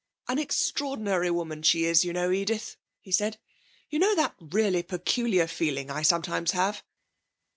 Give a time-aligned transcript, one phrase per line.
[0.27, 3.37] 'An extraordinary woman she is, you know, Edith,' he said.
[3.87, 6.83] 'You know that really peculiar feeling I sometimes have?'